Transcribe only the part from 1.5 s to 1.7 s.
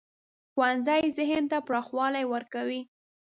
ته